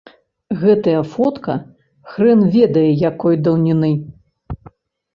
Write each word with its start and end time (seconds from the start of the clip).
Гэтая 0.63 1.01
фотка 1.11 1.53
хрэн 2.15 2.41
ведае 2.59 2.89
якой 3.13 3.41
даўніны. 3.49 3.95